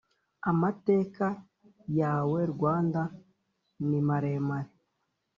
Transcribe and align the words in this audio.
Amateka 0.51 1.27
yawe 1.99 2.39
Rwanda 2.53 3.01
ni 3.87 3.99
maremare 4.07 4.71